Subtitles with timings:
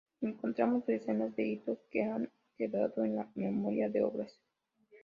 [0.23, 4.35] Encontramos decenas de hitos que han quedado en la memoria de Obras.